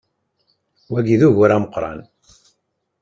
Wa 0.89 0.99
d 1.05 1.07
ugur 1.27 1.51
ameqqran! 1.55 1.99